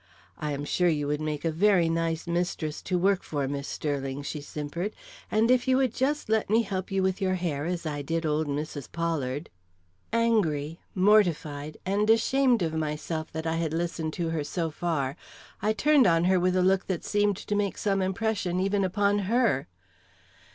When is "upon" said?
18.83-19.19